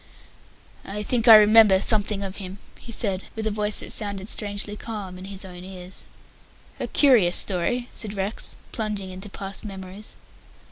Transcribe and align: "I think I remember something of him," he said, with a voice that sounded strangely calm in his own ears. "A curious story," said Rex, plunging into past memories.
"I 0.83 1.03
think 1.03 1.27
I 1.27 1.35
remember 1.35 1.79
something 1.79 2.23
of 2.23 2.37
him," 2.37 2.57
he 2.79 2.91
said, 2.91 3.21
with 3.35 3.45
a 3.45 3.51
voice 3.51 3.81
that 3.81 3.91
sounded 3.91 4.29
strangely 4.29 4.75
calm 4.75 5.15
in 5.19 5.25
his 5.25 5.45
own 5.45 5.63
ears. 5.63 6.05
"A 6.79 6.87
curious 6.87 7.35
story," 7.35 7.87
said 7.91 8.15
Rex, 8.15 8.57
plunging 8.71 9.11
into 9.11 9.29
past 9.29 9.63
memories. 9.63 10.15